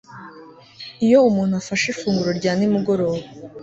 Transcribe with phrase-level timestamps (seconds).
[1.05, 3.21] Iyo umuntu afashe ifunguro rya nimugoroba